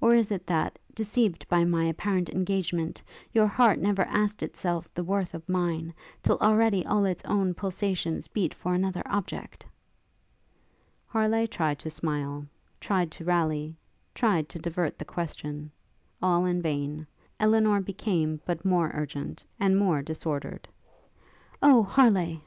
or 0.00 0.14
is 0.14 0.30
it 0.30 0.46
that, 0.46 0.78
deceived 0.94 1.46
by 1.50 1.62
my 1.62 1.84
apparent 1.84 2.30
engagement, 2.30 3.02
your 3.34 3.46
heart 3.46 3.78
never 3.78 4.06
asked 4.08 4.42
itself 4.42 4.88
the 4.94 5.04
worth 5.04 5.34
of 5.34 5.46
mine, 5.46 5.92
till 6.22 6.38
already 6.38 6.82
all 6.86 7.04
its 7.04 7.22
own 7.26 7.52
pulsations 7.52 8.26
beat 8.26 8.54
for 8.54 8.72
another 8.72 9.02
object?' 9.04 9.66
[Footnote 11.08 11.08
8: 11.08 11.08
Dryden.] 11.28 11.32
Harleigh 11.32 11.46
tried 11.48 11.78
to 11.80 11.90
smile, 11.90 12.46
tried 12.80 13.10
to 13.10 13.24
rally, 13.26 13.76
tried 14.14 14.48
to 14.48 14.58
divert 14.58 14.96
the 14.98 15.04
question; 15.04 15.70
all 16.22 16.46
in 16.46 16.62
vain; 16.62 17.06
Elinor 17.38 17.82
became 17.82 18.40
but 18.46 18.64
more 18.64 18.90
urgent, 18.94 19.44
and 19.60 19.76
more 19.76 20.00
disordered. 20.00 20.68
'O 21.62 21.82
Harleigh!' 21.82 22.34